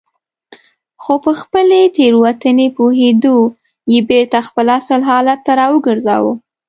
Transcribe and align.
خو 1.03 1.13
په 1.25 1.31
خپلې 1.41 1.81
تېروتنې 1.97 2.67
پوهېدو 2.77 3.37
یې 3.91 3.99
بېرته 4.09 4.37
خپل 4.47 4.65
اصلي 4.79 5.03
حالت 5.09 5.39
ته 5.45 5.51
راوګرځاوه. 5.61 6.33